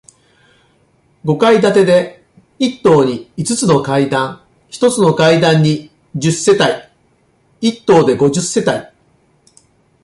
[1.23, 2.23] 五階建てで、
[2.57, 6.61] 一棟に五つの階段、一つの階段に十世帯、
[7.61, 8.87] 一棟で五十世帯。